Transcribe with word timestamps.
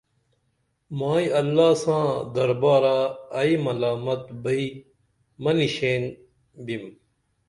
مائی 0.97 1.25
اللہ 1.39 1.71
ساں 1.83 2.07
دربارہ 2.35 2.97
ائی 3.39 3.51
ملامت 3.65 4.23
بئی 4.43 4.65
مہ 5.43 5.51
نِشیں 5.57 6.01
بِم 6.65 6.83